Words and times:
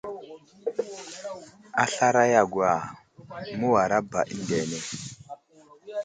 A 1.81 1.83
slaray 1.91 2.33
a 2.41 2.43
gwa, 2.51 2.73
məwara 3.59 3.97
ba 4.09 4.21
əndene. 4.33 4.79